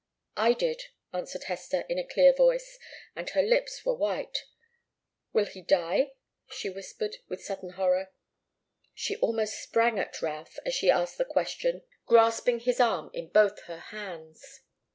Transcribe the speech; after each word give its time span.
"I 0.37 0.53
did," 0.53 0.87
answered 1.13 1.43
Hester, 1.43 1.81
in 1.87 1.99
a 1.99 2.07
clear 2.07 2.33
voice, 2.33 2.79
and 3.15 3.29
her 3.29 3.43
lips 3.43 3.85
were 3.85 3.93
white. 3.93 4.45
"Will 5.31 5.45
he 5.45 5.61
die?" 5.61 6.13
she 6.49 6.71
whispered, 6.71 7.17
with 7.29 7.43
sudden 7.43 7.73
horror. 7.73 8.11
She 8.95 9.15
almost 9.17 9.61
sprang 9.61 9.99
at 9.99 10.19
Routh 10.19 10.57
as 10.65 10.73
she 10.73 10.89
asked 10.89 11.19
the 11.19 11.23
question, 11.25 11.83
grasping 12.07 12.61
his 12.61 12.79
arm 12.79 13.11
in 13.13 13.27
both 13.29 13.61
her 13.65 13.77
hands. 13.77 14.61